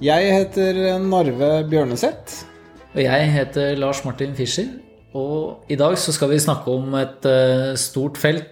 Jeg 0.00 0.30
heter 0.32 0.78
Narve 0.96 1.48
Bjørneseth. 1.68 2.46
Og 2.94 3.02
jeg 3.04 3.26
heter 3.34 3.74
Lars 3.76 4.00
Martin 4.06 4.32
Fischer, 4.34 4.70
og 5.12 5.66
i 5.68 5.76
dag 5.76 5.92
så 6.00 6.14
skal 6.16 6.30
vi 6.32 6.38
snakke 6.40 6.72
om 6.72 6.94
et 6.96 7.26
eh, 7.28 7.74
stort 7.78 8.16
felt, 8.18 8.46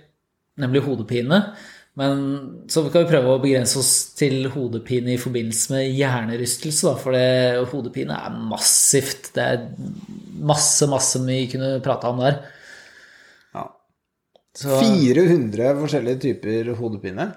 nemlig 0.60 0.82
hodepine. 0.84 1.38
Men 1.98 2.20
så 2.68 2.84
skal 2.84 3.06
vi 3.06 3.10
prøve 3.14 3.32
å 3.32 3.40
begrense 3.40 3.80
oss 3.80 3.94
til 4.18 4.44
hodepine 4.52 5.14
i 5.14 5.18
forbindelse 5.18 5.72
med 5.72 5.96
hjernerystelse, 5.96 6.84
da, 6.84 6.94
for 7.00 7.16
det, 7.16 7.64
hodepine 7.72 8.20
er 8.28 8.38
massivt. 8.52 9.32
Det 9.34 9.48
er 9.56 9.64
masse, 10.52 10.84
masse 10.92 11.24
vi 11.24 11.40
kunne 11.50 11.78
prata 11.82 12.12
om 12.12 12.20
der. 12.26 12.42
Ja. 13.56 13.66
Så, 14.52 14.82
400 14.84 15.72
forskjellige 15.80 16.26
typer 16.28 16.74
hodepine. 16.76 17.32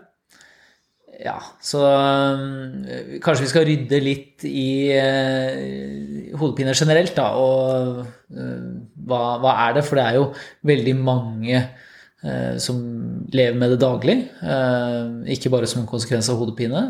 Ja, 1.22 1.38
så 1.62 1.82
øh, 1.86 3.20
kanskje 3.22 3.46
vi 3.46 3.52
skal 3.52 3.68
rydde 3.68 4.00
litt 4.04 4.46
i 4.48 4.92
øh, 4.98 6.34
hodepine 6.40 6.74
generelt, 6.78 7.16
da. 7.18 7.30
Og 7.38 8.02
øh, 8.34 8.68
hva, 9.08 9.22
hva 9.44 9.56
er 9.68 9.78
det? 9.78 9.86
For 9.88 10.00
det 10.00 10.06
er 10.08 10.20
jo 10.20 10.28
veldig 10.68 10.98
mange 11.00 11.64
som 12.62 12.76
lever 13.34 13.56
med 13.58 13.72
det 13.72 13.80
daglig. 13.82 14.14
ikke 15.26 15.50
bare 15.50 15.66
som 15.66 15.80
en 15.82 15.88
konsekvens 15.90 16.28
av 16.30 16.38
hodepine. 16.38 16.84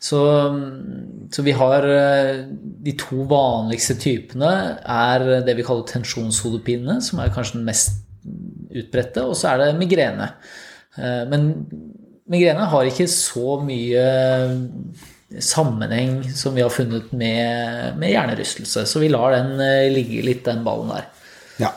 Så, 0.00 0.20
så 1.28 1.42
vi 1.44 1.52
har 1.52 1.84
De 2.86 2.94
to 2.96 3.26
vanligste 3.28 3.98
typene 4.00 4.48
er 4.80 5.26
det 5.44 5.58
vi 5.58 5.66
kaller 5.68 5.84
tensjonshodepine, 5.84 6.96
som 7.04 7.20
er 7.20 7.28
kanskje 7.34 7.58
den 7.58 7.68
mest 7.68 8.00
utbredte, 8.72 9.26
og 9.26 9.36
så 9.36 9.52
er 9.52 9.66
det 9.66 9.78
migrene. 9.82 10.30
Eh, 10.96 11.24
Men 11.30 11.50
migrene 12.30 12.68
har 12.70 12.88
ikke 12.88 13.08
så 13.10 13.58
mye 13.64 14.04
sammenheng 15.38 16.24
som 16.34 16.54
vi 16.54 16.62
har 16.64 16.72
funnet 16.74 17.12
med, 17.12 17.98
med 17.98 18.10
hjernerystelse, 18.10 18.84
så 18.86 19.02
vi 19.02 19.10
lar 19.12 19.34
den 19.36 19.60
eh, 19.62 19.90
ligge 19.92 20.24
litt, 20.26 20.42
den 20.46 20.64
ballen 20.66 20.90
der. 20.90 21.06
Ja. 21.62 21.70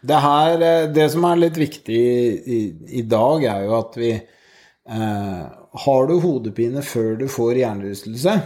Det, 0.00 0.18
her, 0.24 0.56
eh, 0.58 0.88
det 0.94 1.06
som 1.14 1.26
er 1.28 1.38
litt 1.38 1.60
viktig 1.60 1.98
i, 1.98 2.60
i 2.98 3.04
dag, 3.06 3.46
er 3.46 3.66
jo 3.66 3.76
at 3.78 3.98
vi 4.00 4.12
eh, 4.16 5.44
Har 5.84 6.08
du 6.08 6.16
hodepine 6.18 6.82
før 6.82 7.14
du 7.20 7.28
får 7.30 7.60
hjernerystelse, 7.62 8.38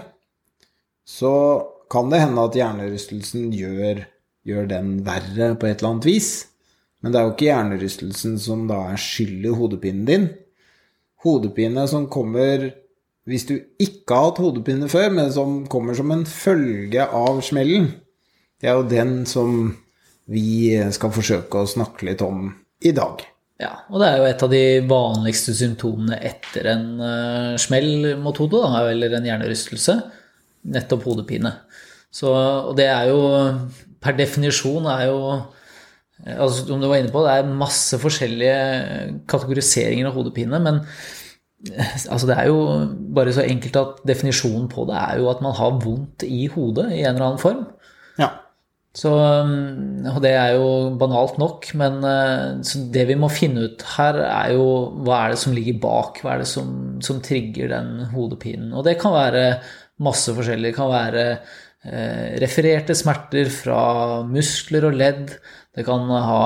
så 1.08 1.34
kan 1.92 2.12
det 2.12 2.22
hende 2.22 2.44
at 2.44 2.56
hjernerystelsen 2.56 3.50
gjør, 3.56 4.04
gjør 4.48 4.68
den 4.68 4.94
verre 5.06 5.52
på 5.56 5.68
et 5.68 5.80
eller 5.80 5.94
annet 5.94 6.08
vis. 6.08 6.30
Men 7.02 7.12
det 7.12 7.18
er 7.18 7.26
jo 7.26 7.34
ikke 7.34 7.48
hjernerystelsen 7.48 8.36
som 8.40 8.66
da 8.68 8.78
er 8.92 9.00
skyld 9.00 9.48
i 9.48 9.54
hodepinen 9.56 10.04
din. 10.08 10.28
Hodepine 11.22 11.86
som 11.90 12.08
kommer 12.10 12.70
hvis 13.28 13.44
du 13.46 13.54
ikke 13.78 14.16
har 14.16 14.30
hatt 14.30 14.40
hodepine 14.42 14.88
før, 14.90 15.12
men 15.14 15.28
som 15.34 15.60
kommer 15.70 15.94
som 15.94 16.10
en 16.10 16.24
følge 16.26 17.04
av 17.06 17.38
smellen, 17.46 17.92
det 18.58 18.70
er 18.70 18.78
jo 18.78 18.88
den 18.90 19.12
som 19.30 19.60
vi 20.32 20.72
skal 20.94 21.12
forsøke 21.14 21.62
å 21.62 21.70
snakke 21.70 22.08
litt 22.08 22.24
om 22.26 22.48
i 22.82 22.90
dag. 22.96 23.22
Ja, 23.62 23.76
og 23.92 24.02
det 24.02 24.08
er 24.08 24.18
jo 24.18 24.26
et 24.26 24.42
av 24.42 24.50
de 24.50 24.64
vanligste 24.90 25.54
symptomene 25.54 26.18
etter 26.26 26.66
en 26.72 26.86
uh, 26.98 27.54
smell 27.62 28.16
mot 28.18 28.38
hodet, 28.42 28.58
da, 28.64 28.82
eller 28.90 29.14
en 29.14 29.28
hjernerystelse. 29.28 29.96
Nettopp 30.74 31.06
hodepine. 31.06 31.52
Så, 32.12 32.30
og 32.32 32.74
det 32.78 32.88
er 32.90 33.10
jo 33.12 33.20
per 34.02 34.18
definisjon 34.18 34.88
er 34.90 35.06
jo 35.12 35.20
altså, 36.26 36.66
Som 36.66 36.82
du 36.82 36.88
var 36.88 37.00
inne 37.00 37.12
på, 37.12 37.24
det 37.24 37.34
er 37.34 37.56
masse 37.62 37.98
forskjellige 38.00 39.22
kategoriseringer 39.30 40.08
av 40.08 40.16
hodepine, 40.18 40.60
men 40.62 40.82
altså, 42.10 42.28
det 42.28 42.36
er 42.38 42.50
jo 42.50 42.60
bare 43.14 43.34
så 43.34 43.46
enkelt 43.46 43.80
at 43.80 44.06
definisjonen 44.08 44.68
på 44.72 44.86
det 44.90 44.98
er 45.00 45.20
jo 45.22 45.28
at 45.32 45.42
man 45.44 45.56
har 45.58 45.78
vondt 45.82 46.26
i 46.26 46.46
hodet 46.52 46.90
i 46.92 47.02
en 47.02 47.14
eller 47.14 47.28
annen 47.32 47.42
form. 47.42 47.66
Ja. 48.20 48.30
Så, 48.92 49.08
og 49.08 50.18
det 50.20 50.34
er 50.36 50.50
jo 50.58 50.66
banalt 51.00 51.38
nok, 51.40 51.70
men 51.80 52.02
så 52.66 52.82
det 52.92 53.06
vi 53.08 53.16
må 53.16 53.30
finne 53.32 53.64
ut 53.70 53.84
her, 53.94 54.18
er 54.26 54.52
jo 54.52 54.66
hva 55.00 55.22
er 55.22 55.32
det 55.32 55.40
som 55.40 55.54
ligger 55.56 55.78
bak? 55.80 56.20
Hva 56.20 56.34
er 56.34 56.42
det 56.42 56.50
som, 56.50 56.74
som 57.00 57.22
trigger 57.24 57.72
den 57.72 57.94
hodepinen? 58.12 58.74
Og 58.76 58.84
det 58.84 58.98
kan 59.00 59.14
være 59.16 59.46
masse 60.04 60.34
forskjellig. 60.36 60.70
Det 60.70 60.76
kan 60.76 60.92
være 60.92 61.24
eh, 61.32 62.38
refererte 62.42 62.96
smerter 62.98 63.50
fra 63.52 63.82
muskler 64.28 64.88
og 64.88 64.98
ledd. 64.98 65.34
Det 65.72 65.86
kan 65.86 66.04
ha 66.04 66.40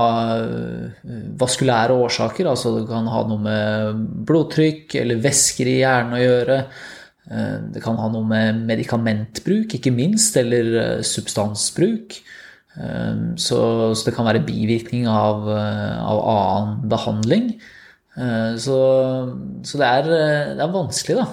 vaskulære 1.41 1.97
årsaker, 1.99 2.47
altså 2.47 2.77
det 2.77 2.85
kan 2.87 3.09
ha 3.11 3.25
noe 3.27 3.43
med 3.43 4.05
blodtrykk 4.29 4.95
eller 5.01 5.23
væsker 5.25 5.67
i 5.67 5.81
hjernen 5.81 6.15
å 6.15 6.23
gjøre. 6.23 6.59
Det 7.75 7.83
kan 7.83 7.99
ha 7.99 8.07
noe 8.13 8.23
med 8.23 8.63
medikamentbruk, 8.69 9.75
ikke 9.75 9.91
minst, 9.91 10.39
eller 10.39 11.03
substansbruk. 11.03 12.21
Så, 13.35 13.59
så 13.99 14.07
det 14.07 14.15
kan 14.15 14.29
være 14.29 14.45
bivirkning 14.47 15.09
av, 15.11 15.43
av 15.51 16.23
annen 16.31 16.77
behandling. 16.93 17.49
Så, 18.63 18.77
så 19.67 19.81
det, 19.83 19.89
er, 19.89 20.07
det, 20.07 20.61
er, 20.61 20.71
vanskelig, 20.71 21.19
da. 21.19 21.27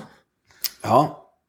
Ja, 0.81 1.03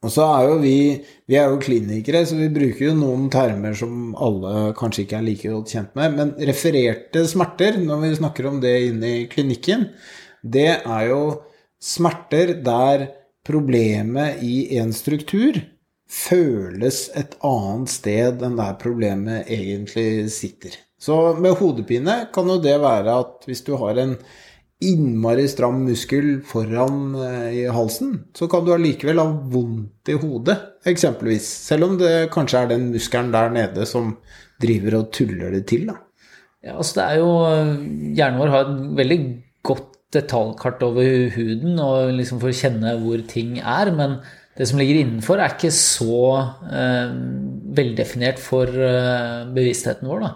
og 0.04 0.12
så 0.12 0.26
er 0.28 0.48
jo 0.50 0.58
vi 0.62 0.78
Vi 1.26 1.38
er 1.40 1.48
jo 1.48 1.56
klinikere, 1.62 2.20
så 2.28 2.36
vi 2.36 2.50
bruker 2.52 2.90
jo 2.90 2.94
noen 2.98 3.30
termer 3.32 3.72
som 3.78 4.12
alle 4.20 4.74
kanskje 4.76 5.06
ikke 5.06 5.16
er 5.16 5.24
like 5.24 5.52
godt 5.54 5.70
kjent 5.72 5.94
med. 5.96 6.18
Men 6.18 6.32
refererte 6.50 7.22
smerter, 7.30 7.78
når 7.80 8.02
vi 8.02 8.10
snakker 8.18 8.48
om 8.50 8.58
det 8.60 8.74
inne 8.90 9.12
i 9.22 9.26
klinikken, 9.32 9.86
det 10.44 10.68
er 10.84 11.06
jo 11.08 11.22
smerter 11.80 12.58
der 12.60 13.06
problemet 13.44 14.44
i 14.44 14.76
en 14.76 14.92
struktur 14.92 15.56
føles 16.14 17.06
et 17.16 17.36
annet 17.44 17.92
sted 17.92 18.42
enn 18.44 18.58
der 18.60 18.76
problemet 18.80 19.48
egentlig 19.48 20.28
sitter. 20.32 20.76
Så 21.00 21.34
med 21.40 21.56
hodepine 21.58 22.24
kan 22.32 22.48
jo 22.48 22.60
det 22.62 22.76
være 22.80 23.16
at 23.24 23.48
hvis 23.48 23.64
du 23.66 23.74
har 23.80 23.98
en 24.00 24.14
innmari 24.82 25.46
stram 25.48 25.84
muskel 25.86 26.40
foran 26.44 27.14
i 27.54 27.62
halsen, 27.72 28.16
så 28.36 28.48
kan 28.50 28.66
du 28.66 28.72
allikevel 28.74 29.20
ha 29.22 29.28
vondt 29.52 30.10
i 30.12 30.16
hodet, 30.18 30.56
eksempelvis. 30.84 31.46
Selv 31.70 31.88
om 31.88 31.98
det 32.00 32.30
kanskje 32.34 32.64
er 32.64 32.72
den 32.74 32.90
muskelen 32.92 33.32
der 33.32 33.54
nede 33.54 33.86
som 33.88 34.16
driver 34.60 34.98
og 35.00 35.12
tuller 35.14 35.54
det 35.54 35.64
til, 35.70 35.86
da. 35.88 35.98
Ja, 36.64 36.78
altså 36.80 36.98
det 36.98 37.04
er 37.04 37.18
jo 37.20 37.32
Hjernen 38.16 38.40
vår 38.40 38.52
har 38.52 38.64
et 38.64 38.78
veldig 38.98 39.18
godt 39.68 39.90
detaljkart 40.14 40.82
over 40.86 41.28
huden 41.34 41.80
og 41.82 42.14
liksom 42.16 42.40
for 42.40 42.52
å 42.52 42.56
kjenne 42.56 42.96
hvor 43.02 43.20
ting 43.28 43.58
er, 43.60 43.90
men 43.94 44.18
det 44.54 44.68
som 44.70 44.78
ligger 44.78 45.00
innenfor, 45.00 45.40
er 45.42 45.56
ikke 45.56 45.72
så 45.74 46.18
eh, 46.70 47.14
veldefinert 47.74 48.38
for 48.38 48.70
eh, 48.70 49.40
bevisstheten 49.54 50.06
vår. 50.06 50.22
da. 50.22 50.30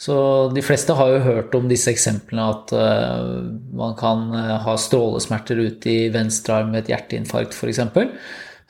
Så 0.00 0.14
de 0.54 0.62
fleste 0.64 0.96
har 0.96 1.12
jo 1.12 1.24
hørt 1.26 1.56
om 1.58 1.66
disse 1.68 1.92
eksemplene 1.92 2.46
at 2.54 2.72
uh, 2.72 3.50
man 3.76 3.96
kan 3.98 4.30
uh, 4.32 4.54
ha 4.64 4.76
strålesmerter 4.80 5.60
ute 5.60 5.92
i 5.92 6.12
venstre 6.14 6.56
arm 6.56 6.72
ved 6.72 6.86
et 6.86 6.94
hjerteinfarkt 6.94 7.52
f.eks. 7.56 7.82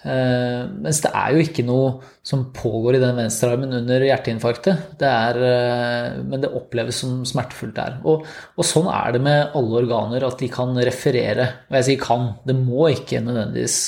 Uh, 0.01 0.67
mens 0.81 1.03
det 1.05 1.13
er 1.15 1.37
jo 1.37 1.45
ikke 1.45 1.67
noe 1.69 1.93
som 2.27 2.49
pågår 2.57 2.99
i 2.99 3.03
den 3.05 3.15
venstre 3.21 3.53
armen 3.55 3.79
under 3.79 4.03
hjerteinfarktet. 4.09 4.99
Det 4.99 5.07
er, 5.07 5.39
men 6.27 6.43
det 6.43 6.51
oppleves 6.57 6.99
som 7.05 7.21
smertefullt 7.29 7.79
der. 7.79 8.01
Og, 8.03 8.27
og, 8.57 8.67
sånn 8.67 8.91
er 8.91 9.15
det 9.15 9.23
med 9.25 9.55
alle 9.59 9.85
organer, 9.85 10.27
at 10.27 10.43
de 10.43 10.51
kan 10.51 10.75
referere. 10.77 11.47
Og 11.71 11.79
jeg 11.79 11.93
sier 11.93 12.03
kan, 12.03 12.33
det 12.49 12.59
må 12.59 12.91
ikke 12.91 13.23
nødvendigvis 13.23 13.85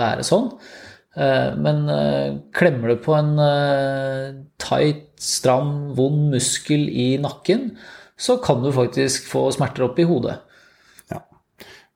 være 0.00 0.26
sånn. 0.26 0.48
Men 1.16 1.80
klemmer 2.54 2.92
du 2.92 3.00
på 3.02 3.14
en 3.18 3.32
tight, 4.62 5.08
stram, 5.18 5.90
vond 5.98 6.30
muskel 6.30 6.86
i 6.88 7.18
nakken, 7.20 7.72
så 8.20 8.36
kan 8.44 8.62
du 8.62 8.70
faktisk 8.72 9.26
få 9.26 9.48
smerter 9.54 9.88
opp 9.88 9.98
i 9.98 10.06
hodet. 10.06 10.36
Ja. 11.10 11.18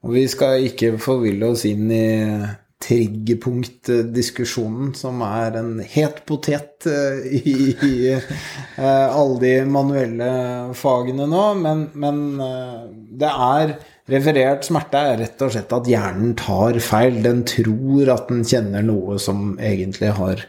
Og 0.03 0.17
vi 0.17 0.25
skal 0.33 0.67
ikke 0.67 0.97
forville 0.99 1.53
oss 1.53 1.63
inn 1.69 1.87
i 1.95 2.09
triggerpunktdiskusjonen, 2.82 4.91
som 4.99 5.23
er 5.25 5.55
en 5.61 5.76
het 5.94 6.19
potet 6.29 6.87
i, 7.31 7.55
i 7.87 7.94
alle 8.79 9.38
de 9.41 9.53
manuelle 9.71 10.31
fagene 10.76 11.26
nå, 11.31 11.44
men, 11.62 11.87
men 11.94 12.41
det 13.21 13.31
er 13.31 13.76
Referert 14.05 14.67
smerte 14.69 15.00
er 15.00 15.15
rett 15.23 15.41
og 15.41 15.49
slett 15.55 15.71
at 15.73 15.87
hjernen 15.88 16.35
tar 16.37 16.76
feil. 16.85 17.23
Den 17.25 17.38
tror 17.49 18.05
at 18.12 18.26
den 18.29 18.43
kjenner 18.44 18.82
noe 18.85 19.17
som 19.17 19.55
egentlig 19.56 20.11
har 20.19 20.43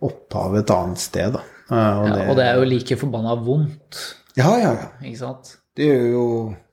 opphav 0.00 0.54
et 0.62 0.72
annet 0.72 0.96
sted, 1.02 1.34
da. 1.36 1.42
Eh, 1.68 1.76
Og, 1.76 2.08
ja, 2.08 2.14
det, 2.16 2.22
og 2.32 2.38
det 2.40 2.46
er 2.46 2.56
jo 2.56 2.64
like 2.70 2.96
forbanna 3.02 3.34
vondt, 3.44 4.00
Ja, 4.40 4.54
ja, 4.56 4.72
ja. 4.78 4.86
ikke 5.04 5.20
sant? 5.26 5.52
Det 5.76 5.90
er 5.92 6.08
jo, 6.14 6.24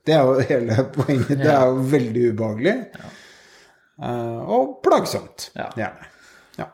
det 0.07 0.15
er 0.15 0.23
jo 0.31 0.39
hele 0.47 0.79
poenget. 0.95 1.35
Det 1.44 1.51
er 1.51 1.67
jo 1.73 1.83
veldig 1.91 2.23
ubehagelig. 2.31 2.77
Eh, 2.88 3.19
og 4.00 4.78
plagsomt. 4.86 5.50
Ja. 5.57 5.69
Gjerne. 5.78 6.12
Ja. 6.60 6.69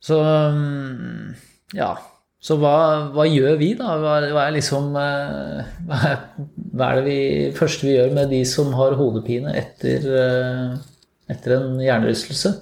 Så 0.00 0.20
mm, 0.22 1.34
ja. 1.76 1.92
Så 2.38 2.54
hva, 2.62 3.10
hva 3.12 3.24
gjør 3.26 3.56
vi, 3.58 3.72
da? 3.76 3.96
Hva, 3.98 4.18
hva 4.30 4.44
er 4.46 4.54
liksom 4.54 4.94
eh, 4.96 5.72
Hva 5.88 5.98
er, 6.06 6.20
hva 6.46 6.90
er 6.92 7.00
det 7.00 7.04
vi, 7.08 7.18
første 7.56 7.88
vi 7.88 7.96
gjør 7.96 8.14
med 8.14 8.30
de 8.32 8.44
som 8.46 8.70
har 8.78 8.94
hodepine 8.98 9.52
etter, 9.58 10.06
eh, 10.22 10.76
etter 11.34 11.56
en 11.58 11.82
hjernerystelse? 11.82 12.54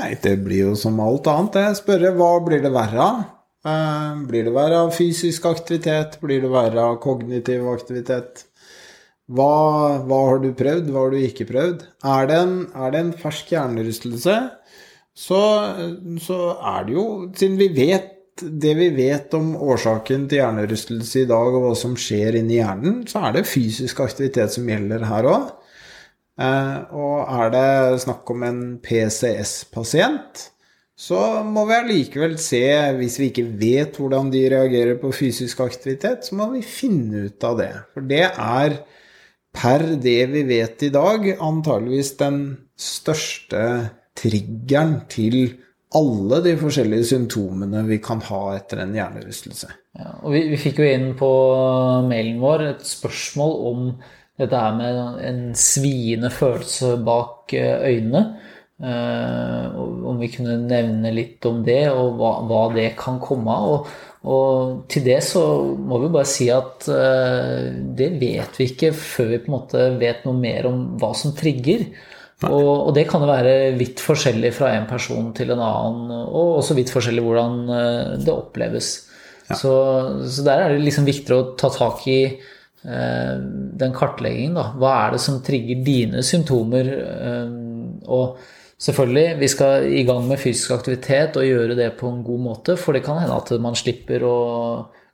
Nei, 0.00 0.14
det 0.24 0.38
blir 0.42 0.70
jo 0.70 0.74
som 0.78 0.98
alt 1.04 1.28
annet. 1.30 1.60
Jeg 1.68 1.78
spørre 1.82 2.14
hva 2.16 2.32
blir 2.44 2.64
det 2.64 2.72
verre 2.74 3.04
av? 3.04 3.22
Eh, 3.62 4.22
blir 4.26 4.48
det 4.48 4.54
verre 4.56 4.82
av 4.88 4.94
fysisk 4.96 5.46
aktivitet? 5.52 6.18
Blir 6.24 6.42
det 6.42 6.50
verre 6.50 6.88
av 6.90 6.98
kognitiv 7.04 7.68
aktivitet? 7.70 8.48
Hva, 9.32 9.52
hva 10.04 10.18
har 10.28 10.42
du 10.42 10.50
prøvd, 10.56 10.90
hva 10.92 11.06
har 11.06 11.14
du 11.14 11.20
ikke 11.22 11.48
prøvd? 11.48 11.86
Er 12.04 12.26
det 12.28 12.40
en, 12.42 12.56
er 12.76 12.92
det 12.92 13.00
en 13.00 13.14
fersk 13.16 13.54
hjernerystelse, 13.54 14.36
så, 15.12 15.40
så 16.24 16.38
er 16.56 16.86
det 16.86 16.94
jo 16.94 17.06
Siden 17.36 17.58
vi 17.60 17.66
vet 17.76 18.12
det 18.40 18.72
vi 18.78 18.86
vet 18.96 19.34
om 19.36 19.50
årsaken 19.60 20.24
til 20.28 20.40
hjernerystelse 20.40 21.24
i 21.24 21.28
dag, 21.28 21.52
og 21.52 21.66
hva 21.66 21.72
som 21.78 21.96
skjer 22.00 22.38
inni 22.40 22.56
hjernen, 22.58 23.02
så 23.08 23.26
er 23.28 23.36
det 23.36 23.48
fysisk 23.48 24.00
aktivitet 24.04 24.54
som 24.54 24.70
gjelder 24.70 25.04
her 25.06 25.28
òg. 25.28 25.50
Eh, 26.40 26.78
og 26.96 27.28
er 27.28 27.52
det 27.52 28.00
snakk 28.06 28.32
om 28.32 28.46
en 28.48 28.62
PCS-pasient, 28.82 30.46
så 31.02 31.18
må 31.44 31.64
vi 31.68 31.76
allikevel 31.76 32.38
se, 32.40 32.64
hvis 32.98 33.18
vi 33.20 33.28
ikke 33.30 33.46
vet 33.58 33.96
hvordan 33.98 34.30
de 34.32 34.42
reagerer 34.52 34.98
på 35.00 35.12
fysisk 35.14 35.60
aktivitet, 35.64 36.28
så 36.28 36.36
må 36.38 36.48
vi 36.52 36.64
finne 36.64 37.26
ut 37.28 37.46
av 37.48 37.58
det. 37.60 37.72
For 37.94 38.06
det 38.06 38.26
er 38.30 38.76
per 39.52 39.84
det 40.00 40.20
vi 40.32 40.44
vet 40.48 40.82
i 40.86 40.92
dag, 40.94 41.26
antageligvis 41.38 42.14
den 42.20 42.40
største 42.78 43.64
triggeren 44.18 45.02
til 45.12 45.36
alle 45.96 46.40
de 46.44 46.54
forskjellige 46.60 47.10
symptomene 47.10 47.82
vi 47.88 47.98
kan 48.04 48.22
ha 48.30 48.42
etter 48.56 48.82
en 48.84 48.94
hjernerystelse. 48.96 49.68
Ja, 49.98 50.14
og 50.22 50.32
vi, 50.32 50.46
vi 50.54 50.60
fikk 50.60 50.80
jo 50.80 50.88
inn 50.88 51.10
på 51.18 51.28
mailen 52.08 52.40
vår 52.40 52.66
et 52.70 52.86
spørsmål 52.88 53.52
om 53.72 53.90
dette 54.40 54.62
her 54.64 54.78
med 54.78 55.20
en 55.28 55.42
sviende 55.58 56.32
følelse 56.32 56.96
bak 57.04 57.52
eh, 57.58 57.84
øynene. 57.92 58.22
Eh, 58.82 59.76
om 59.76 60.18
vi 60.18 60.30
kunne 60.32 60.56
nevne 60.64 61.12
litt 61.14 61.44
om 61.46 61.60
det, 61.66 61.84
og 61.92 62.16
hva, 62.18 62.32
hva 62.48 62.62
det 62.74 62.88
kan 62.98 63.20
komme 63.22 63.52
av. 63.52 63.74
Og, 63.76 63.92
og, 64.22 64.82
til 64.92 65.04
det 65.06 65.18
så 65.26 65.42
må 65.74 65.98
vi 66.04 66.10
bare 66.14 66.28
si 66.30 66.48
at 66.54 66.86
eh, 66.92 67.70
det 67.98 68.10
vet 68.20 68.58
vi 68.60 68.68
ikke 68.70 68.92
før 68.94 69.30
vi 69.32 69.40
på 69.42 69.50
en 69.50 69.56
måte 69.56 69.86
vet 69.98 70.26
noe 70.26 70.38
mer 70.38 70.68
om 70.70 70.82
hva 71.00 71.10
som 71.18 71.34
trigger. 71.34 71.88
Og, 72.42 72.88
og, 72.88 72.90
det 72.94 73.04
kan 73.10 73.22
jo 73.22 73.30
være 73.30 73.54
vidt 73.78 74.02
forskjellig 74.02 74.50
fra 74.56 74.72
en 74.74 74.88
person 74.90 75.28
til 75.36 75.52
en 75.54 75.62
annen, 75.62 76.10
og 76.26 76.58
også 76.58 76.74
vidt 76.74 76.90
forskjellig 76.90 77.22
hvordan 77.22 77.58
det 78.22 78.34
oppleves. 78.34 78.94
Ja. 79.48 79.58
Så, 79.58 79.74
så, 80.26 80.44
der 80.46 80.64
er 80.64 80.74
det 80.74 80.82
liksom 80.86 81.06
viktigere 81.06 81.42
å 81.42 81.52
ta 81.58 81.70
tak 81.72 82.06
i 82.10 82.20
eh, 82.30 83.36
den 83.82 83.94
kartleggingen. 83.96 84.56
Da. 84.58 84.66
Hva 84.78 84.94
er 85.04 85.14
det 85.16 85.22
som 85.24 85.40
trigger 85.44 85.84
dine 85.86 86.24
symptomer? 86.26 86.90
Eh, 87.02 87.54
og 88.12 88.38
selvfølgelig, 88.82 89.26
vi 89.40 89.50
skal 89.50 89.86
i 89.92 90.04
gang 90.08 90.26
med 90.28 90.40
fysisk 90.42 90.74
aktivitet 90.74 91.38
og 91.38 91.46
gjøre 91.46 91.78
det 91.78 91.92
på 92.00 92.10
en 92.10 92.22
god 92.26 92.42
måte, 92.48 92.76
for 92.80 92.96
det 92.96 93.04
kan 93.06 93.20
hende 93.22 93.38
at 93.38 93.52
man 93.62 93.78
slipper 93.78 94.24
å 94.26 94.38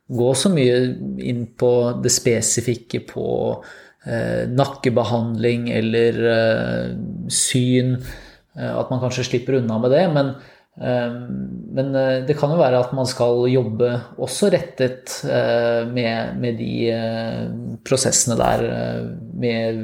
gå 0.09 0.29
så 0.33 0.49
mye 0.49 0.77
inn 1.21 1.45
på 1.59 1.71
det 2.01 2.11
spesifikke 2.13 3.03
på 3.11 3.27
eh, 4.09 4.47
nakkebehandling 4.49 5.69
eller 5.77 6.23
eh, 6.33 6.87
syn. 7.29 7.99
At 8.59 8.89
man 8.89 8.99
kanskje 8.99 9.27
slipper 9.27 9.59
unna 9.61 9.77
med 9.79 9.93
det. 9.93 10.07
Men 10.15 10.33
men 10.79 11.89
det 12.23 12.37
kan 12.39 12.53
jo 12.53 12.59
være 12.61 12.77
at 12.79 12.93
man 12.95 13.07
skal 13.09 13.41
jobbe 13.51 13.89
også 14.15 14.47
rettet 14.53 15.11
med, 15.91 16.37
med 16.39 16.55
de 16.55 16.93
prosessene 17.83 18.37
der. 18.39 18.63
Med, 19.43 19.81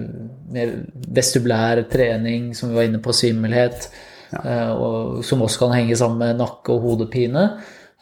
med, 0.52 0.86
vestibulær 1.16 1.84
trening, 1.92 2.52
som 2.56 2.72
vi 2.72 2.80
var 2.80 2.90
inne 2.90 3.02
på, 3.04 3.16
svimmelhet. 3.16 3.90
Ja. 4.32 4.74
Og, 4.74 5.24
som 5.26 5.44
også 5.46 5.66
kan 5.66 5.76
henge 5.78 5.98
sammen 6.00 6.22
med 6.22 6.42
nakke- 6.42 6.74
og 6.74 6.84
hodepine. 6.86 7.48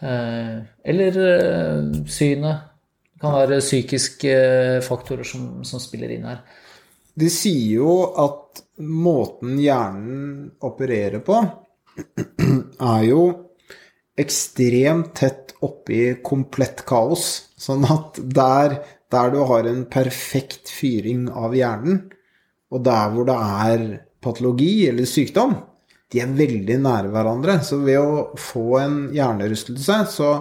Eller 0.04 1.18
synet. 2.12 2.70
Det 3.14 3.22
kan 3.22 3.36
være 3.38 3.62
psykiske 3.64 4.34
faktorer 4.84 5.28
som, 5.28 5.62
som 5.64 5.80
spiller 5.80 6.12
inn 6.12 6.26
her. 6.28 6.42
De 7.14 7.30
sier 7.32 7.78
jo 7.78 7.98
at 8.20 8.64
måten 8.82 9.60
hjernen 9.62 10.50
opererer 10.66 11.22
på 11.24 11.38
er 12.94 13.04
jo 13.06 13.24
ekstremt 14.20 15.14
tett 15.18 15.54
oppi 15.66 16.16
komplett 16.26 16.84
kaos. 16.90 17.28
Sånn 17.58 17.86
at 17.88 18.20
der, 18.20 18.80
der, 19.14 19.32
du 19.34 19.44
har 19.50 19.70
en 19.70 19.86
perfekt 19.92 20.72
fyring 20.74 21.30
av 21.30 21.56
hjernen, 21.58 22.04
og 22.74 22.82
der 22.86 23.14
hvor 23.14 23.28
det 23.30 23.38
er 23.38 23.86
patologi 24.24 24.88
eller 24.90 25.08
sykdom, 25.10 25.56
de 26.14 26.22
er 26.22 26.36
veldig 26.38 26.78
nære 26.84 27.12
hverandre. 27.14 27.58
Så 27.66 27.80
ved 27.84 28.00
å 28.00 28.24
få 28.40 28.80
en 28.82 28.98
hjernerystelse, 29.16 30.00
så, 30.14 30.32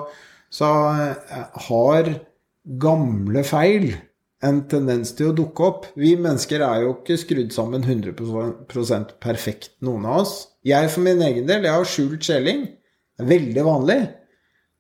så 0.53 0.71
har 1.69 2.15
gamle 2.83 3.45
feil 3.47 3.93
en 4.43 4.63
tendens 4.71 5.15
til 5.17 5.31
å 5.31 5.37
dukke 5.37 5.67
opp. 5.67 5.87
Vi 5.99 6.15
mennesker 6.19 6.65
er 6.67 6.85
jo 6.85 6.97
ikke 6.97 7.19
skrudd 7.21 7.55
sammen 7.55 7.85
100% 7.87 9.15
perfekt, 9.23 9.77
noen 9.87 10.09
av 10.09 10.25
oss. 10.25 10.35
Jeg 10.67 10.91
for 10.93 11.07
min 11.07 11.23
egen 11.25 11.47
del, 11.49 11.69
jeg 11.69 11.79
har 11.79 11.89
skjult 11.89 12.27
skjelling. 12.27 12.67
Det 13.17 13.25
er 13.25 13.33
veldig 13.33 13.65
vanlig. 13.67 14.01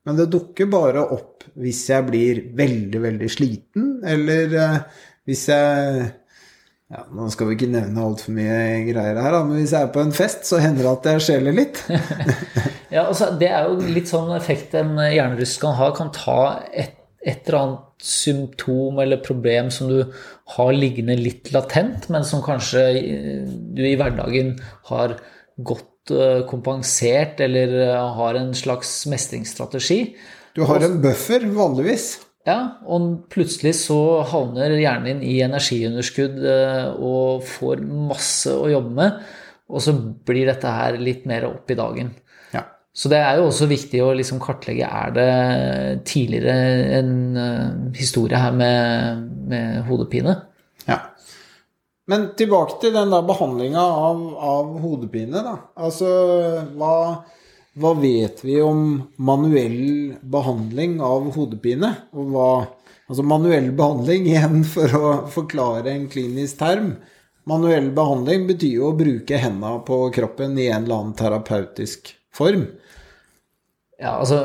Men 0.02 0.18
det 0.18 0.32
dukker 0.32 0.66
bare 0.70 1.04
opp 1.14 1.46
hvis 1.62 1.84
jeg 1.92 2.08
blir 2.08 2.42
veldig, 2.58 3.00
veldig 3.04 3.28
sliten, 3.30 3.92
eller 4.08 4.56
uh, 4.58 5.04
hvis 5.28 5.44
jeg 5.52 6.08
ja, 6.92 7.06
Nå 7.16 7.28
skal 7.32 7.48
vi 7.48 7.56
ikke 7.56 7.70
nevne 7.72 8.02
altfor 8.04 8.34
mye 8.36 8.56
greier 8.84 9.20
her, 9.24 9.36
men 9.46 9.56
hvis 9.56 9.72
jeg 9.72 9.86
er 9.86 9.92
på 9.94 10.02
en 10.04 10.12
fest, 10.12 10.44
så 10.48 10.60
hender 10.60 10.84
det 10.84 10.90
at 10.90 11.06
jeg 11.08 11.24
skjeler 11.26 11.56
litt. 11.56 11.78
ja, 12.94 13.06
altså, 13.06 13.30
Det 13.40 13.48
er 13.48 13.68
jo 13.70 13.92
litt 13.94 14.10
sånn 14.10 14.34
effekt 14.36 14.76
en 14.76 14.98
hjernerystelse 15.00 15.62
kan 15.62 15.78
ha. 15.78 15.88
Kan 15.96 16.12
ta 16.12 16.42
et, 16.68 16.98
et 17.24 17.48
eller 17.48 17.60
annet 17.62 17.88
symptom 18.04 18.98
eller 19.00 19.22
problem 19.24 19.70
som 19.72 19.88
du 19.88 20.02
har 20.56 20.74
liggende 20.76 21.16
litt 21.16 21.52
latent, 21.54 22.10
men 22.12 22.26
som 22.28 22.42
kanskje 22.44 22.84
du 23.72 23.82
i 23.86 23.96
hverdagen 23.96 24.56
har 24.90 25.16
godt 25.56 25.88
kompensert 26.50 27.40
eller 27.40 27.72
har 28.18 28.36
en 28.36 28.50
slags 28.58 28.90
mestringsstrategi. 29.08 30.00
Du 30.52 30.64
har 30.68 30.82
en 30.84 30.98
buffer, 31.00 31.46
vanligvis. 31.56 32.16
Ja, 32.48 32.56
og 32.90 33.28
plutselig 33.30 33.76
så 33.78 33.96
havner 34.26 34.74
hjernen 34.74 35.20
din 35.20 35.28
i 35.30 35.36
energiunderskudd 35.44 36.40
og 36.98 37.44
får 37.46 37.84
masse 37.86 38.50
å 38.50 38.66
jobbe 38.72 38.96
med. 38.96 39.20
Og 39.72 39.84
så 39.84 39.94
blir 40.26 40.50
dette 40.50 40.72
her 40.74 40.98
litt 40.98 41.22
mer 41.30 41.46
opp 41.48 41.70
i 41.70 41.78
dagen. 41.78 42.10
Ja. 42.52 42.64
Så 42.92 43.08
det 43.12 43.22
er 43.22 43.38
jo 43.38 43.46
også 43.46 43.70
viktig 43.70 44.02
å 44.02 44.10
liksom 44.18 44.42
kartlegge 44.42 44.88
er 44.90 45.14
det 45.14 45.28
tidligere 46.10 46.98
en 46.98 47.94
historie 47.96 48.42
her 48.42 48.58
med, 48.58 49.22
med 49.48 49.86
hodepine. 49.86 50.34
Ja. 50.88 50.98
Men 52.10 52.32
tilbake 52.36 52.80
til 52.82 52.94
den 52.96 53.12
da 53.14 53.22
behandlinga 53.24 53.80
av, 53.80 54.22
av, 54.34 54.74
hodepine, 54.82 55.44
da. 55.46 55.54
Altså, 55.78 56.10
hva, 56.74 56.94
hva, 57.78 57.94
vet 57.96 58.42
vi 58.44 58.58
om 58.60 59.02
manuell 59.16 60.14
behandling 60.22 60.98
av 61.04 61.32
hodepine? 61.36 61.94
Og 62.12 62.32
hva 62.34 62.52
Altså 63.10 63.26
manuell 63.28 63.66
behandling, 63.76 64.24
igjen 64.30 64.62
for 64.64 64.92
å 64.96 65.08
forklare 65.28 65.90
en 65.92 66.06
klinisk 66.08 66.62
term. 66.62 66.94
Manuell 67.50 67.90
behandling 67.92 68.46
betyr 68.48 68.78
jo 68.78 68.86
å 68.88 68.96
bruke 68.96 69.40
henda 69.42 69.74
på 69.84 69.98
kroppen 70.14 70.54
i 70.56 70.70
en 70.70 70.86
eller 70.86 71.00
annen 71.00 71.16
terapeutisk 71.18 72.14
form. 72.32 72.68
Ja, 74.02 74.16
altså 74.16 74.38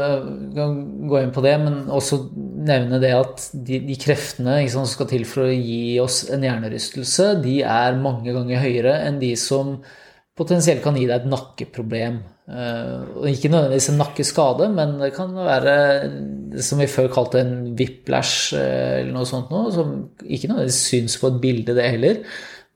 kan 0.54 0.74
gå 1.10 1.22
inn 1.22 1.32
på 1.34 1.42
det, 1.46 1.54
men 1.64 1.78
også 1.94 2.20
nevne 2.68 3.00
det 3.02 3.14
at 3.16 3.48
de, 3.54 3.80
de 3.88 3.96
kreftene 3.98 4.60
sant, 4.66 4.74
som 4.76 4.90
skal 4.90 5.10
til 5.10 5.24
for 5.30 5.48
å 5.48 5.54
gi 5.54 5.96
oss 6.04 6.26
en 6.34 6.44
hjernerystelse, 6.46 7.32
de 7.46 7.62
er 7.66 7.98
mange 8.02 8.36
ganger 8.36 8.62
høyere 8.62 9.00
enn 9.08 9.18
de 9.24 9.32
som 9.40 9.80
potensielt 10.38 10.84
kan 10.86 10.98
gi 10.98 11.08
deg 11.10 11.24
et 11.24 11.29
nakkeproblem. 11.32 12.20
Uh, 12.48 13.25
ikke 13.27 13.50
nødvendigvis 13.51 13.89
en 13.91 13.98
nakkeskade, 14.00 14.70
men 14.72 14.96
det 15.01 15.12
kan 15.17 15.34
være 15.36 15.74
som 16.63 16.79
vi 16.79 16.88
før 16.88 17.10
kalte 17.12 17.41
en 17.41 17.74
whiplash 17.77 18.53
uh, 18.56 19.01
eller 19.01 19.12
noe 19.15 19.27
sånt 19.27 19.51
noe, 19.51 19.74
som 19.74 19.96
ikke 20.24 20.51
nødvendigvis 20.51 20.79
syns 20.94 21.17
på 21.20 21.34
et 21.34 21.41
bilde, 21.44 21.75
det 21.75 21.89
heller. 21.89 22.22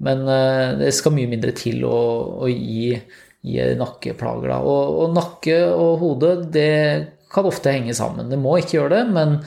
Men 0.01 0.25
uh, 0.27 0.73
det 0.81 0.91
skal 0.97 1.15
mye 1.15 1.29
mindre 1.31 1.53
til 1.57 1.85
å, 1.87 1.97
å 2.43 2.51
gi 2.51 2.95
gi 3.41 3.63
nakkeplager. 3.73 4.51
Og, 4.59 4.97
og, 5.01 5.13
nakke 5.15 5.55
og 5.73 5.95
hode, 5.97 6.35
det 6.53 6.73
kan 7.33 7.47
ofte 7.49 7.71
henge 7.73 7.95
sammen. 7.97 8.27
Det 8.29 8.37
må 8.37 8.59
ikke 8.59 8.75
gjøre 8.75 8.99
det, 8.99 9.05
men 9.17 9.39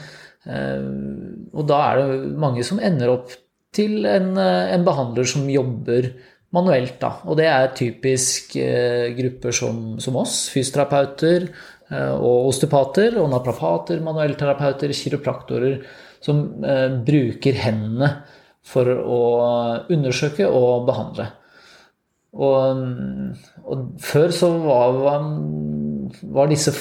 Og 1.55 1.63
da 1.65 1.77
er 1.87 2.01
det 2.01 2.17
mange 2.37 2.61
som 2.67 2.77
ender 2.83 3.13
opp 3.13 3.31
til 3.73 4.03
en, 4.05 4.35
en 4.37 4.83
behandler 4.85 5.25
som 5.25 5.47
jobber 5.49 6.11
manuelt, 6.55 6.97
da. 7.01 7.11
Og 7.27 7.37
det 7.39 7.49
er 7.51 7.73
typisk 7.77 8.55
grupper 9.17 9.55
som, 9.55 9.83
som 10.01 10.17
oss, 10.21 10.45
fysioterapeuter 10.53 11.49
og 12.15 12.47
osteopater, 12.49 13.19
og 13.21 13.29
naprapater, 13.29 13.99
manuellterapeuter, 14.01 14.93
kiropraktorer, 14.95 15.77
som 16.25 16.41
bruker 17.05 17.59
hendene 17.61 18.09
for 18.65 18.89
å 18.89 19.21
undersøke 19.93 20.47
og 20.49 20.87
behandle. 20.87 21.27
Og, 22.35 22.81
og 23.63 23.83
før 24.03 24.33
så 24.35 24.49
var, 24.59 24.97
var, 26.35 26.49
disse 26.51 26.73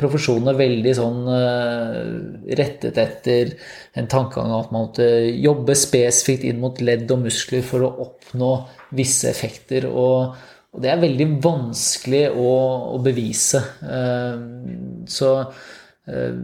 profesjonene 0.00 0.54
veldig 0.58 0.92
sånn 0.96 1.20
uh, 1.28 2.52
rettet 2.58 2.98
etter 3.00 3.54
en 3.98 4.10
tankegang 4.10 4.52
at 4.56 4.70
man 4.74 4.88
måtte 4.88 5.06
jobbe 5.30 5.76
spesifikt 5.78 6.46
inn 6.48 6.60
mot 6.62 6.80
ledd 6.84 7.10
og 7.12 7.24
muskler 7.26 7.64
for 7.66 7.86
å 7.86 7.92
oppnå 8.06 8.52
visse 8.98 9.30
effekter. 9.30 9.88
Og, 9.90 10.36
og 10.74 10.84
det 10.84 10.92
er 10.92 11.02
veldig 11.02 11.28
vanskelig 11.44 12.26
å, 12.34 12.52
å 12.96 13.00
bevise. 13.04 13.62
Uh, 13.82 15.04
så 15.10 15.34
uh, 15.46 16.38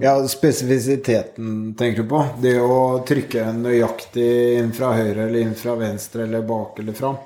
ja, 0.00 0.16
spesifisiteten 0.28 1.74
tenker 1.76 2.02
du 2.02 2.08
på? 2.08 2.22
Det 2.40 2.56
å 2.62 3.04
trykke 3.04 3.50
nøyaktig 3.58 4.30
inn 4.58 4.72
fra 4.76 4.94
høyre 4.96 5.26
eller 5.26 5.42
inn 5.44 5.56
fra 5.58 5.76
venstre 5.76 6.24
eller 6.24 6.46
bak 6.48 6.80
eller 6.80 6.96
fram? 6.96 7.18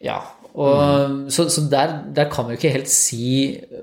Ja, 0.00 0.22
og, 0.56 1.10
mm. 1.10 1.18
så, 1.30 1.44
så 1.52 1.62
der, 1.70 1.92
der, 2.16 2.28
kan 2.32 2.48
vi 2.48 2.54
jo 2.54 2.58
ikke 2.58 2.72
helt 2.74 2.90
si 2.90 3.28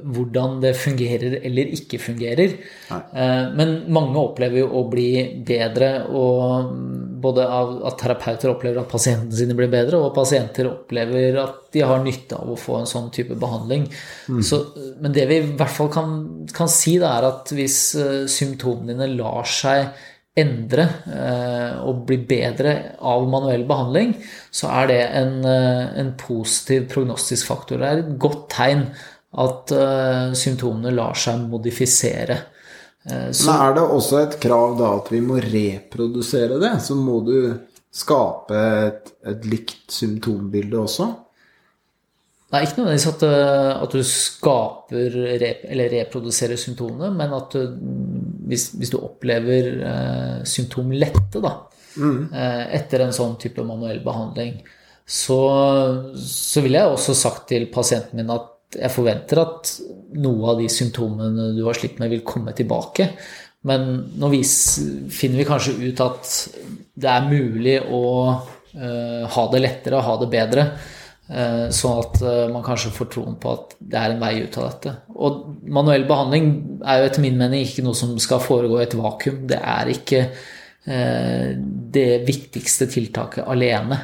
hvordan 0.01 0.57
det 0.63 0.73
fungerer 0.75 1.37
eller 1.45 1.75
ikke 1.77 1.99
fungerer. 2.01 2.55
Eh, 2.91 3.43
men 3.55 3.75
mange 3.93 4.19
opplever 4.19 4.63
jo 4.63 4.71
å 4.81 4.81
bli 4.91 5.09
bedre, 5.47 5.91
og 6.09 6.73
både 7.25 7.45
av 7.47 7.77
at 7.87 7.99
terapeuter 8.01 8.51
opplever 8.51 8.81
at 8.81 8.91
pasientene 8.91 9.37
sine 9.37 9.55
blir 9.57 9.71
bedre, 9.71 10.01
og 10.01 10.15
pasienter 10.17 10.67
opplever 10.71 11.39
at 11.43 11.61
de 11.75 11.85
har 11.85 12.03
nytte 12.03 12.39
av 12.39 12.51
å 12.51 12.59
få 12.59 12.81
en 12.81 12.89
sånn 12.89 13.07
type 13.13 13.37
behandling. 13.39 13.87
Mm. 14.27 14.41
Så, 14.43 14.61
men 15.03 15.15
det 15.15 15.29
vi 15.31 15.39
i 15.43 15.47
hvert 15.55 15.75
fall 15.77 15.93
kan, 15.93 16.17
kan 16.55 16.71
si, 16.71 16.97
det 17.01 17.11
er 17.11 17.29
at 17.29 17.55
hvis 17.55 17.79
eh, 18.01 18.19
symptomene 18.31 18.95
dine 18.95 19.13
lar 19.15 19.47
seg 19.47 19.93
endre 20.35 20.85
eh, 21.07 21.75
og 21.87 22.03
bli 22.07 22.17
bedre 22.27 22.73
av 22.99 23.27
manuell 23.31 23.63
behandling, 23.67 24.15
så 24.51 24.71
er 24.81 24.89
det 24.91 25.01
en, 25.21 25.37
eh, 25.47 25.93
en 26.01 26.11
positiv 26.19 26.89
prognostisk 26.91 27.47
faktor. 27.51 27.79
Det 27.79 27.91
er 27.91 28.01
et 28.03 28.17
godt 28.19 28.49
tegn 28.51 28.89
at 29.35 29.71
uh, 29.75 30.31
symptomene 30.31 30.93
lar 30.95 31.17
seg 31.19 31.41
modifisere. 31.51 32.37
Så, 33.03 33.49
Men 33.49 33.57
er 33.65 33.73
det 33.75 33.81
også 33.83 34.21
et 34.21 34.37
krav 34.39 34.77
da 34.79 34.93
at 35.01 35.09
vi 35.11 35.19
må 35.19 35.41
reprodusere 35.43 36.55
det? 36.61 36.71
Så 36.81 36.95
må 36.95 37.17
du 37.27 37.35
skape 37.91 38.61
et, 38.87 39.11
et 39.27 39.43
likt 39.51 39.91
symptombilde 39.91 40.79
også? 40.79 41.09
Nei, 42.53 42.61
ikke 42.61 42.79
nødvendigvis 42.79 43.07
at, 43.09 43.23
eh, 43.27 43.83
at, 43.83 43.91
du 43.91 44.03
skaper 44.07 45.15
eller 45.73 45.93
reproduserer 45.97 46.59
symptomene, 46.59 47.09
men 47.11 47.33
at 47.35 47.55
du, 47.55 47.75
hvis, 48.45 48.69
hvis, 48.77 48.91
du 48.93 48.99
opplever 49.01 49.69
eh, 49.89 50.39
symptomlette 50.47 51.41
da, 51.43 51.53
mm. 51.97 52.19
eh, 52.31 52.63
etter 52.79 53.05
en 53.05 53.15
sånn 53.15 53.37
type 53.41 53.63
manuell 53.65 54.01
behandling, 54.05 54.59
så, 55.05 55.39
så 56.17 56.63
ville 56.65 56.81
jeg 56.81 56.93
også 56.95 57.15
sagt 57.17 57.47
til 57.51 57.67
pasienten 57.73 58.21
min 58.21 58.33
at 58.33 58.51
jeg 58.75 58.91
forventer 58.91 59.39
at 59.43 59.71
noe 60.19 60.51
av 60.51 60.59
de 60.59 60.67
symptomene 60.71 61.51
du 61.55 61.61
har 61.67 61.77
slitt 61.77 61.99
med, 62.01 62.11
vil 62.11 62.25
komme 62.27 62.55
tilbake. 62.57 63.11
Men 63.65 63.87
nå 64.19 64.29
vis, 64.33 64.55
finner 65.13 65.41
vi 65.41 65.47
kanskje 65.47 65.77
ut 65.79 66.01
at 66.03 66.33
det 66.95 67.09
er 67.11 67.29
mulig 67.29 67.79
å 67.85 68.03
eh, 68.33 69.23
ha 69.35 69.45
det 69.53 69.61
lettere 69.63 69.99
og 69.99 70.07
ha 70.09 70.17
det 70.21 70.29
bedre 70.33 70.67
sånn 71.73 72.01
at 72.03 72.19
eh, 72.21 72.43
man 72.53 72.65
kanskje 72.65 72.91
får 72.93 73.07
troen 73.15 73.37
på 73.41 73.53
at 73.55 73.71
det 73.79 73.97
er 73.97 74.13
en 74.13 74.21
vei 74.21 74.35
ut 74.43 74.57
av 74.61 74.67
dette. 74.67 74.91
Og 75.15 75.39
manuell 75.73 76.05
behandling 76.05 76.51
er 76.85 77.01
jo 77.01 77.07
etter 77.09 77.23
min 77.23 77.39
mening 77.39 77.65
ikke 77.65 77.85
noe 77.85 77.97
som 77.97 78.13
skal 78.21 78.43
foregå 78.43 78.77
i 78.77 78.83
et 78.85 78.93
vakuum. 78.99 79.41
Det 79.49 79.57
er 79.57 79.89
ikke 79.95 80.21
eh, 80.21 81.49
det 81.97 82.09
viktigste 82.27 82.89
tiltaket 82.93 83.49
alene. 83.49 84.03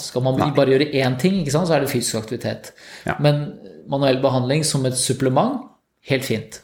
Skal 0.00 0.24
man 0.24 0.40
bare 0.56 0.72
gjøre 0.72 0.88
én 0.96 1.18
ting, 1.20 1.44
så 1.52 1.66
er 1.68 1.84
det 1.84 1.92
fysisk 1.92 2.22
aktivitet. 2.22 2.72
Ja. 3.04 3.18
Men 3.20 3.44
manuell 3.92 4.22
behandling 4.24 4.64
som 4.64 4.88
et 4.88 4.96
supplement, 4.96 5.60
helt 6.08 6.24
fint. 6.24 6.62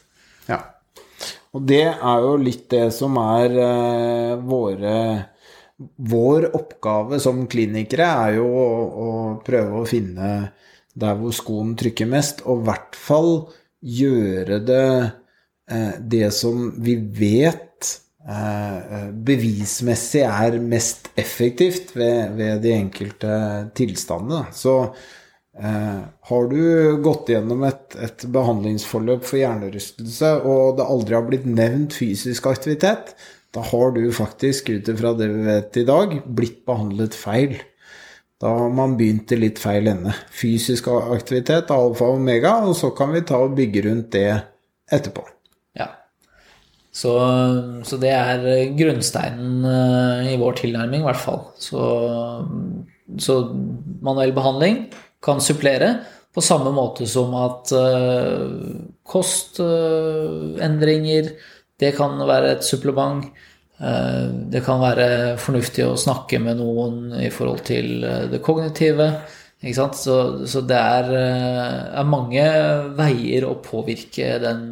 Ja. 0.49 0.63
Og 1.53 1.69
det 1.69 1.85
er 1.85 2.25
jo 2.25 2.33
litt 2.41 2.65
det 2.73 2.87
som 2.97 3.17
er 3.21 3.53
våre 4.41 4.95
vår 5.79 6.49
oppgave 6.55 7.19
som 7.23 7.45
klinikere 7.51 8.07
er 8.25 8.35
jo 8.39 8.47
å, 8.51 8.67
å, 9.05 9.11
prøve 9.45 9.79
å 9.79 9.87
finne 9.87 10.31
der 10.99 11.15
hvor 11.19 11.31
skoen 11.35 11.75
trykker 11.79 12.09
mest, 12.09 12.43
og 12.43 12.63
i 12.63 12.67
hvert 12.67 12.99
fall 12.99 13.31
gjøre 13.79 14.59
det 14.67 14.89
eh, 15.71 15.95
det 15.99 16.31
som 16.35 16.65
vi 16.83 16.97
vet 16.99 17.93
eh, 18.27 19.07
bevismessig 19.13 20.25
er 20.27 20.59
mest 20.59 21.11
effektivt 21.19 21.95
ved, 21.95 22.35
ved 22.35 22.59
de 22.65 22.75
enkelte 22.75 23.39
tilstandene. 23.79 24.51
Så 24.51 24.75
eh, 24.83 26.03
har 26.03 26.51
du 26.51 26.61
gått 27.05 27.31
gjennom 27.31 27.63
et, 27.69 27.95
et 27.95 28.27
behandlingsforløp 28.27 29.23
for 29.23 29.39
hjernerystelse, 29.39 30.35
og 30.43 30.81
det 30.81 30.91
aldri 30.91 31.15
har 31.21 31.27
blitt 31.29 31.47
nevnt 31.47 31.95
fysisk 31.95 32.51
aktivitet, 32.51 33.15
da 33.55 33.61
har 33.65 33.95
du 33.95 34.03
faktisk, 34.13 34.69
ut 34.69 34.89
ifra 34.91 35.13
det 35.17 35.27
vi 35.31 35.45
vet 35.47 35.77
i 35.81 35.85
dag, 35.87 36.19
blitt 36.25 36.65
behandlet 36.69 37.15
feil. 37.17 37.55
Da 38.39 38.47
har 38.55 38.69
man 38.71 38.97
begynt 38.99 39.31
i 39.35 39.39
litt 39.39 39.59
feil 39.59 39.87
ende. 39.91 40.13
Fysisk 40.31 40.87
aktivitet 40.93 41.71
alfa 41.75 42.05
og 42.07 42.15
omega, 42.21 42.53
og 42.63 42.75
så 42.77 42.89
kan 42.95 43.11
vi 43.15 43.21
ta 43.27 43.37
og 43.43 43.55
bygge 43.57 43.81
rundt 43.89 44.11
det 44.15 44.29
etterpå. 44.93 45.23
Ja. 45.79 45.87
Så, 46.93 47.13
så 47.85 47.97
det 48.01 48.13
er 48.15 48.39
grunnsteinen 48.77 49.65
eh, 49.65 50.33
i 50.35 50.37
vår 50.39 50.53
tilnærming, 50.61 51.01
i 51.03 51.07
hvert 51.09 51.25
fall. 51.25 51.41
Så, 51.59 51.79
så 53.19 53.33
manuell 54.05 54.33
behandling 54.37 54.75
kan 55.25 55.37
supplere 55.43 55.89
på 56.35 56.41
samme 56.45 56.71
måte 56.71 57.07
som 57.09 57.33
at 57.35 57.71
uh, 57.73 58.49
kostendringer 59.09 61.25
uh, 61.25 61.31
det 61.79 61.93
kan 61.97 62.19
være 62.27 62.55
et 62.57 62.65
supplement. 62.67 63.23
Eh, 63.79 64.23
det 64.51 64.63
kan 64.65 64.81
være 64.83 65.37
fornuftig 65.39 65.85
å 65.87 65.99
snakke 65.99 66.41
med 66.43 66.59
noen 66.59 67.13
i 67.19 67.29
forhold 67.31 67.63
til 67.69 68.03
eh, 68.03 68.25
det 68.31 68.41
kognitive. 68.43 69.11
Så, 69.59 70.15
så, 70.47 70.61
det 70.63 70.79
er, 70.79 71.09
eh, 71.19 71.79
er, 71.99 72.07
mange 72.07 72.43
veier 72.95 73.47
å 73.47 73.57
påvirke 73.63 74.37
den, 74.39 74.69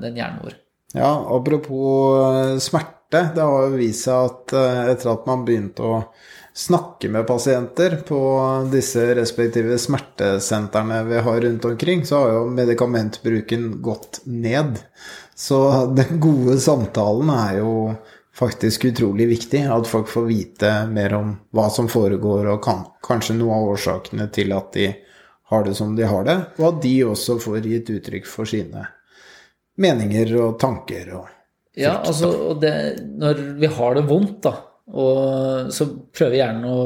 den, 0.00 0.16
hjernen 0.16 0.40
vår. 0.44 0.58
Ja, 0.96 1.12
apropos 1.36 2.60
smerte. 2.64 2.98
Det 3.12 3.44
har 3.44 3.66
jo 3.66 3.76
vist 3.76 4.06
seg 4.06 4.30
at 4.30 4.54
etter 4.88 5.10
at 5.12 5.26
man 5.28 5.42
begynte 5.44 5.84
å 5.84 5.98
snakke 6.56 7.10
med 7.12 7.26
pasienter 7.28 7.98
på 8.08 8.20
disse 8.72 9.04
respektive 9.16 9.76
smertesentrene 9.80 11.02
vi 11.08 11.20
har 11.24 11.40
rundt 11.44 11.68
omkring, 11.68 12.06
så 12.08 12.22
har 12.22 12.32
jo 12.32 12.46
medikamentbruken 12.56 13.68
gått 13.84 14.22
ned. 14.24 14.80
Så 15.34 15.86
den 15.96 16.20
gode 16.20 16.58
samtalen 16.60 17.30
er 17.34 17.58
jo 17.60 17.74
faktisk 18.36 18.84
utrolig 18.90 19.28
viktig. 19.28 19.64
At 19.70 19.88
folk 19.88 20.08
får 20.08 20.28
vite 20.28 20.72
mer 20.92 21.14
om 21.18 21.34
hva 21.54 21.68
som 21.72 21.88
foregår, 21.90 22.48
og 22.54 22.62
kan, 22.64 22.84
kanskje 23.04 23.38
noe 23.38 23.56
av 23.56 23.74
årsakene 23.76 24.28
til 24.34 24.54
at 24.56 24.72
de 24.76 24.90
har 25.52 25.64
det 25.64 25.74
som 25.76 25.96
de 25.96 26.08
har 26.08 26.24
det, 26.24 26.38
og 26.58 26.66
at 26.70 26.82
de 26.84 26.96
også 27.04 27.36
får 27.42 27.68
gitt 27.68 27.90
uttrykk 27.92 28.28
for 28.28 28.48
sine 28.48 28.86
meninger 29.80 30.34
og 30.40 30.58
tanker 30.60 31.14
og 31.18 31.30
Ja, 31.72 32.02
altså, 32.04 32.28
og 32.50 32.58
det, 32.60 33.00
når 33.16 33.38
vi 33.56 33.68
har 33.72 33.94
det 33.96 34.02
vondt, 34.04 34.42
da, 34.44 34.50
og 34.92 35.70
så 35.72 35.86
prøver 36.12 36.36
hjernen 36.36 36.66
å 36.68 36.80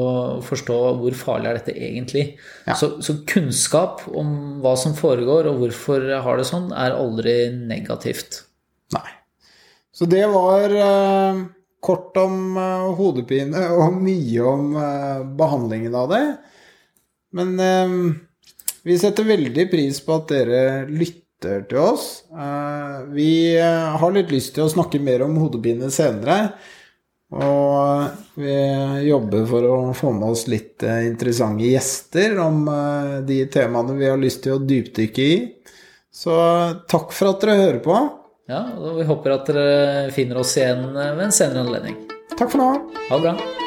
forstå 0.45 0.75
hvor 1.01 1.15
farlig 1.19 1.49
er 1.49 1.57
dette 1.59 1.73
egentlig. 1.75 2.23
Ja. 2.63 2.77
Så, 2.79 2.93
så, 3.03 3.17
kunnskap 3.27 4.05
om 4.07 4.61
hva 4.63 4.77
som 4.79 4.95
foregår 4.95 5.49
og 5.49 5.59
hvorfor 5.63 6.07
jeg 6.07 6.23
har 6.23 6.39
det 6.39 6.47
sånn, 6.47 6.69
er 6.71 6.95
aldri 6.95 7.35
negativt. 7.51 8.45
Nei. 8.95 9.09
Så 9.91 10.07
det 10.07 10.23
var 10.31 10.71
eh, 10.71 11.41
kort 11.83 12.15
om 12.21 12.55
eh, 12.61 12.87
hodepine 12.95 13.65
og 13.81 13.99
mye 13.99 14.47
om 14.55 14.71
eh, 14.79 15.27
behandlingen 15.43 15.99
av 15.99 16.07
det. 16.15 16.23
Men 17.35 17.57
vi 18.87 18.95
setter 18.97 19.27
veldig 19.27 19.65
pris 19.67 19.99
på 20.01 20.15
at 20.15 20.29
dere 20.31 20.61
lytter 20.87 21.65
til 21.69 21.77
oss. 21.83 22.05
vi 23.11 23.59
har 23.59 24.13
litt 24.15 24.31
lyst 24.33 24.55
til 24.55 24.63
å 24.63 24.71
snakke 24.71 24.97
mer 25.03 25.25
om 25.25 25.35
hodepine 25.37 25.91
senere. 25.93 26.55
Og 27.35 28.39
vi 28.39 28.53
jobber 29.09 29.43
for 29.49 29.67
å 29.67 29.77
få 29.97 30.13
med 30.15 30.29
oss 30.31 30.45
litt 30.47 30.83
eh, 30.87 31.09
interessante 31.09 31.67
gjester 31.67 32.37
om 32.39 32.63
eh, 32.71 33.17
de 33.27 33.41
temaene 33.51 33.97
vi 33.99 34.07
har 34.07 34.21
lyst 34.21 34.45
til 34.45 34.55
å 34.55 34.63
dypdykke 34.63 35.27
i. 35.27 35.37
Så 36.07 36.33
takk 36.87 37.11
for 37.13 37.33
at 37.33 37.43
dere 37.43 37.59
hører 37.59 37.83
på. 37.83 37.99
Ja, 38.47 38.63
og 38.79 39.01
vi 39.01 39.09
håper 39.11 39.35
at 39.35 39.51
dere 39.51 40.09
finner 40.15 40.39
oss 40.39 40.55
igjen 40.55 40.87
ved 40.95 41.25
en 41.27 41.35
senere 41.35 41.67
anledning. 41.67 41.99
Takk 42.37 42.53
for 42.53 42.63
nå. 42.63 42.73
Ha 43.09 43.19
det 43.19 43.25
bra. 43.27 43.66